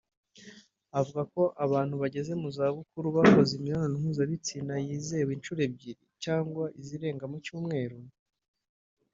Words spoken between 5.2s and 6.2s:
inshuro ebyiri